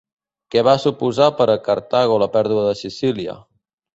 [0.53, 3.37] Què va suposar per a Cartago la pèrdua de Sicília?